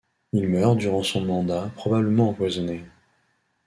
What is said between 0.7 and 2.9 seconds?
durant son mandat, probablement empoisonné.